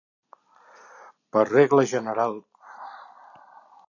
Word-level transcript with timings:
Per 1.37 1.43
regla 1.49 1.85
general. 1.91 2.33